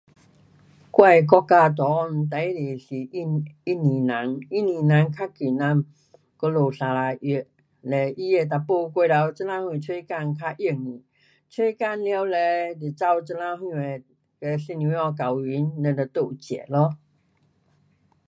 [0.93, 4.39] 我的国家内最多是印，印尼人。
[4.49, 5.85] 印尼人较近咱，
[6.39, 7.47] 我们砂朥越。
[7.81, 9.67] 嘞它的男孩过头，这头向找
[10.23, 11.03] 工较容易，
[11.47, 14.01] 找工完了就找这头向的
[14.39, 16.97] 跟少女儿 kahwin，了就住这咯。